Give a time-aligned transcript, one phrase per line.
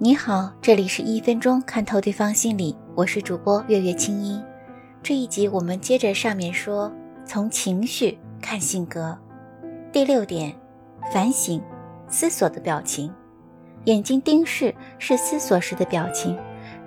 [0.00, 4.40] 你好，这里是一分钟看透对方心理，我是主播月月清音。
[5.02, 6.92] 这一集我们接着上面说，
[7.24, 9.18] 从情绪看性格。
[9.90, 10.54] 第六点，
[11.12, 11.60] 反省、
[12.08, 13.12] 思索的表情。
[13.86, 16.38] 眼睛盯视是思索时的表情，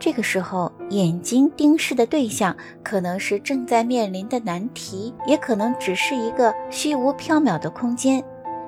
[0.00, 8.20] 这个时候眼睛盯视的对象可能是正在面临的难题，也可能只是一个虚无缥缈的空间。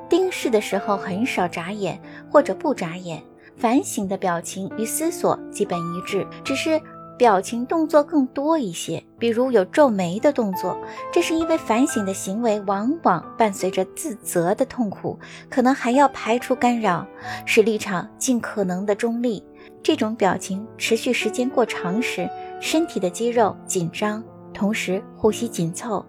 [0.09, 2.01] 盯视的时候很少眨眼
[2.31, 3.21] 或者不眨眼。
[3.59, 6.81] 反省的表情与思索基本一致，只是
[7.17, 10.79] 表情动作更多一些，比如有皱眉的动作。
[11.13, 15.19] 这是因为反省的行为往往伴随着自责的痛苦，
[15.51, 17.05] 可能还要排除干扰，
[17.45, 19.45] 使立场尽可能的中立。
[19.83, 22.31] 这种表情持续时间过长时，
[22.61, 24.23] 身体的肌肉紧张，
[24.55, 26.05] 同时呼吸紧凑。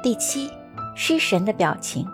[0.00, 0.48] 第七，
[0.94, 2.06] 失神的表情，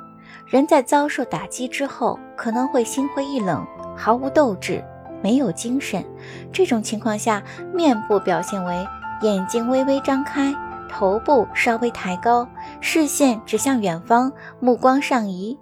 [0.46, 3.62] 人在遭受打击之后，可能会心灰意冷。
[3.96, 4.84] 毫无斗志，
[5.22, 6.04] 没有精神。
[6.52, 8.86] 这种情况下，面部表现为
[9.22, 10.54] 眼睛微微张开，
[10.88, 12.48] 头部稍微抬高，
[12.80, 15.58] 视线指向远方，目光上移，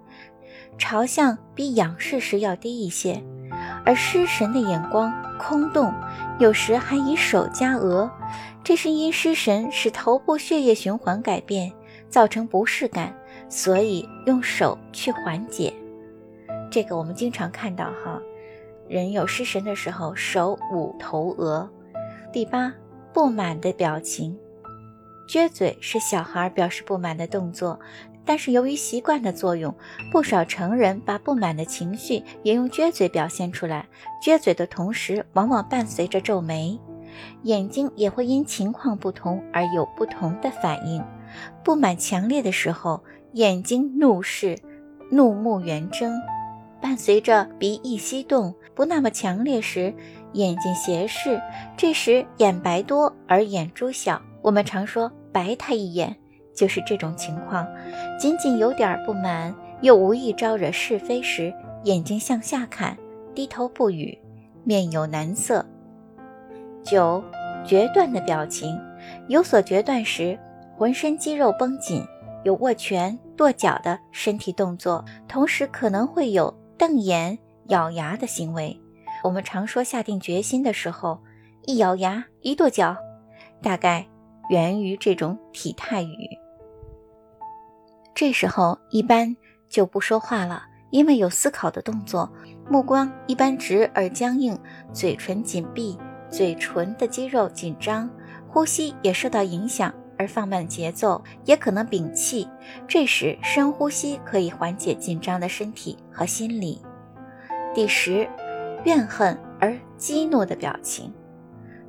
[0.77, 3.23] 朝向比仰视时要低一些。
[3.85, 5.93] 而失神的眼光空洞，
[6.39, 8.09] 有时还以手夹额，
[8.63, 11.71] 这是因失神使头部血液循环改变，
[12.09, 13.13] 造成不适感，
[13.49, 15.73] 所以用手去缓解。
[16.73, 18.19] 这个我们经常看到哈，
[18.89, 21.69] 人有失神的时候，手捂头额。
[22.31, 22.73] 第八，
[23.13, 24.35] 不满的表情，
[25.29, 27.79] 撅嘴是小孩表示不满的动作，
[28.25, 29.71] 但是由于习惯的作用，
[30.11, 33.87] 不少成人把不满的情绪也用撅嘴表现出来。
[34.25, 36.79] 撅嘴的同时，往往伴随着皱眉，
[37.43, 41.05] 眼睛也会因情况不同而有不同的反应。
[41.63, 44.57] 不满强烈的时候，眼睛怒视，
[45.11, 46.11] 怒目圆睁。
[46.83, 49.93] 伴随着鼻翼翕动，不那么强烈时，
[50.33, 51.41] 眼睛斜视，
[51.77, 54.21] 这时眼白多而眼珠小。
[54.41, 56.13] 我们常说白他一眼，
[56.53, 57.65] 就是这种情况。
[58.19, 61.53] 仅仅有点不满，又无意招惹是非时，
[61.85, 62.97] 眼睛向下看，
[63.33, 64.19] 低头不语，
[64.65, 65.65] 面有难色。
[66.83, 67.23] 九，
[67.65, 68.77] 决断的表情，
[69.29, 70.37] 有所决断时，
[70.75, 72.05] 浑身肌肉绷紧，
[72.43, 76.53] 有握拳、跺脚的身体动作，同时可能会有。
[76.77, 78.79] 瞪眼、咬牙的行为，
[79.23, 81.19] 我们常说下定决心的时候，
[81.65, 82.95] 一咬牙、一跺脚，
[83.61, 84.05] 大概
[84.49, 86.15] 源于这种体态语。
[88.15, 89.35] 这时候一般
[89.69, 92.29] 就不说话了，因为有思考的动作，
[92.69, 94.57] 目光一般直而僵硬，
[94.91, 95.97] 嘴唇紧闭，
[96.29, 98.09] 嘴唇的肌肉紧张，
[98.49, 99.93] 呼吸也受到影响。
[100.17, 102.47] 而放慢节奏，也可能屏气。
[102.87, 106.81] 这时深呼吸可以缓解紧张的身体和心理。
[107.73, 108.27] 第十，
[108.83, 111.13] 怨恨而激怒的表情。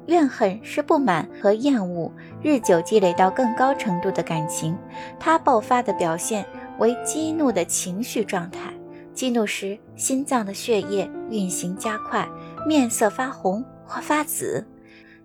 [0.07, 4.77] 怨恨是不满和厌恶日久积累到更高程度的感情，
[5.19, 6.45] 它爆发的表现
[6.79, 8.71] 为激怒的情绪状态。
[9.15, 12.29] 激怒时，心脏的血液运行加快，
[12.67, 14.67] 面色发红或发紫，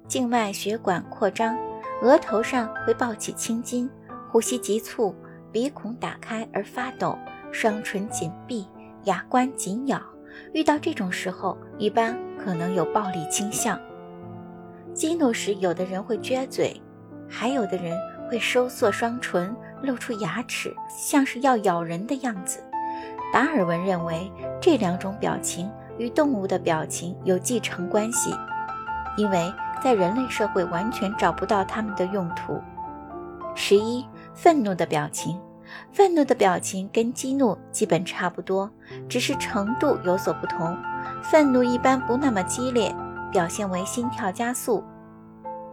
[0.07, 1.57] 静脉血管扩张。
[2.01, 3.89] 额头上会爆起青筋，
[4.31, 5.13] 呼吸急促，
[5.51, 7.17] 鼻孔打开而发抖，
[7.51, 8.65] 双唇紧闭，
[9.03, 10.01] 牙关紧咬。
[10.53, 13.77] 遇到这种时候，一般可能有暴力倾向。
[14.93, 16.81] 激怒时，有的人会撅嘴，
[17.27, 17.99] 还有的人
[18.29, 22.63] 会收缩双唇，露出牙齿，像是要咬人的样子。
[23.33, 28.33] 达尔文认为，这两种表情与动物的表情有继承关系，
[29.17, 29.51] 因为。
[29.81, 32.61] 在人类社会完全找不到它们的用途。
[33.55, 35.39] 十一，愤怒的表情，
[35.91, 38.69] 愤怒的表情跟激怒基本差不多，
[39.07, 40.77] 只是程度有所不同。
[41.23, 42.95] 愤怒一般不那么激烈，
[43.31, 44.83] 表现为心跳加速，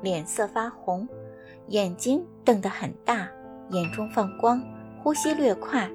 [0.02, 1.06] 脸色发红，
[1.68, 3.28] 眼睛瞪得很大，
[3.70, 4.62] 眼中放光，
[5.02, 5.88] 呼吸略快，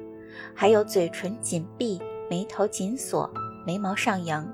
[0.56, 3.30] 还有嘴唇紧闭，眉头紧锁，
[3.66, 4.48] 眉毛上扬。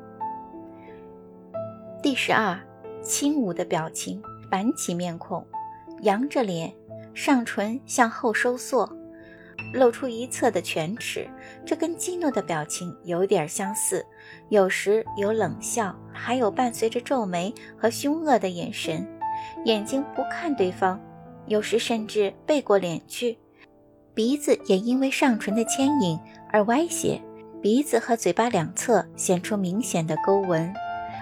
[2.02, 2.58] 第十二。
[3.02, 5.46] 轻舞的表情，板起面孔，
[6.02, 6.74] 扬着脸，
[7.14, 8.90] 上唇向后收缩，
[9.74, 11.28] 露出一侧的犬齿，
[11.66, 14.06] 这跟激怒的表情有点相似。
[14.50, 19.08] 有时有冷笑，还有伴随着皱眉和凶恶的眼神，
[19.66, 21.00] 眼睛不看对方，
[21.46, 23.38] 有时甚至背过脸去。
[24.14, 26.20] 鼻子也因为上唇的牵引
[26.52, 27.22] 而歪斜，
[27.62, 30.74] 鼻子和嘴巴两侧显出明显的沟纹。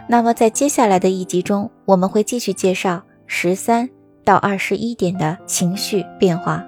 [0.07, 3.89] 那么，在接下来的一集中，我们会继续介绍十三
[4.23, 6.63] 到二十一点的情绪变化。